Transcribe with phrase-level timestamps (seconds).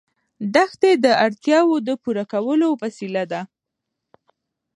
[0.55, 3.41] دښتې د اړتیاوو د پوره کولو وسیله ده.